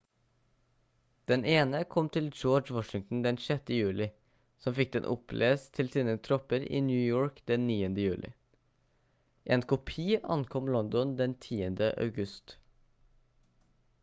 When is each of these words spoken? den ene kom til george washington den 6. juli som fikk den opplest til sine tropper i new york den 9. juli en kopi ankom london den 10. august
den 1.31 1.43
ene 1.55 1.79
kom 1.95 2.07
til 2.13 2.27
george 2.37 2.75
washington 2.77 3.19
den 3.25 3.35
6. 3.47 3.67
juli 3.81 4.07
som 4.65 4.75
fikk 4.79 4.95
den 4.95 5.05
opplest 5.11 5.69
til 5.79 5.91
sine 5.95 6.15
tropper 6.29 6.65
i 6.79 6.81
new 6.87 7.03
york 7.11 7.37
den 7.51 7.67
9. 7.73 7.77
juli 8.05 8.31
en 9.57 9.65
kopi 9.73 10.07
ankom 10.39 10.71
london 10.77 11.13
den 11.21 11.37
10. 11.47 11.61
august 12.07 12.55